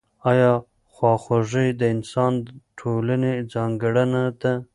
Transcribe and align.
آیا 0.29 0.51
خواخوږي 0.93 1.67
د 1.79 1.81
انساني 1.93 2.39
ټولنې 2.79 3.33
ځانګړنه 3.53 4.23
ده؟ 4.41 4.53